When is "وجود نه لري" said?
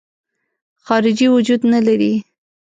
1.35-2.13